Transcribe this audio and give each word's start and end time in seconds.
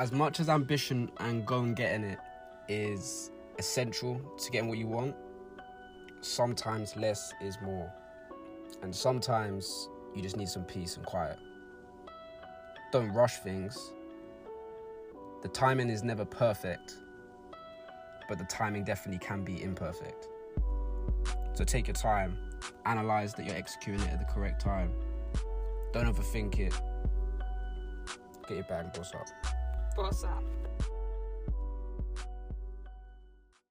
as 0.00 0.12
much 0.12 0.40
as 0.40 0.48
ambition 0.48 1.10
and 1.18 1.44
going 1.44 1.74
getting 1.74 2.02
it 2.02 2.18
is 2.68 3.30
essential 3.58 4.18
to 4.38 4.50
getting 4.50 4.66
what 4.66 4.78
you 4.78 4.86
want, 4.86 5.14
sometimes 6.22 6.96
less 6.96 7.34
is 7.42 7.58
more. 7.62 7.92
And 8.82 8.96
sometimes 8.96 9.90
you 10.16 10.22
just 10.22 10.38
need 10.38 10.48
some 10.48 10.64
peace 10.64 10.96
and 10.96 11.04
quiet. 11.04 11.36
Don't 12.92 13.12
rush 13.12 13.36
things. 13.40 13.92
The 15.42 15.48
timing 15.48 15.90
is 15.90 16.02
never 16.02 16.24
perfect, 16.24 16.96
but 18.26 18.38
the 18.38 18.44
timing 18.44 18.84
definitely 18.84 19.18
can 19.18 19.44
be 19.44 19.62
imperfect. 19.62 20.28
So 21.52 21.62
take 21.62 21.88
your 21.88 21.94
time, 21.94 22.38
analyze 22.86 23.34
that 23.34 23.44
you're 23.44 23.54
executing 23.54 24.00
it 24.00 24.12
at 24.12 24.18
the 24.18 24.32
correct 24.32 24.62
time. 24.62 24.92
Don't 25.92 26.06
overthink 26.06 26.58
it. 26.58 26.72
Get 28.48 28.56
your 28.56 28.64
bag, 28.64 28.94
boss 28.94 29.14
up. 29.14 29.26
Boss 29.96 30.24
up. 30.24 30.44